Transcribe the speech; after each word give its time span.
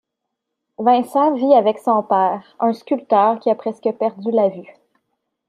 Vincent 0.79 1.35
vit 1.35 1.53
avec 1.53 1.77
son 1.77 2.01
père, 2.01 2.55
un 2.59 2.73
sculpteur 2.73 3.39
qui 3.39 3.51
a 3.51 3.55
presque 3.55 3.87
perdu 3.99 4.31
la 4.31 4.49
vue. 4.49 4.75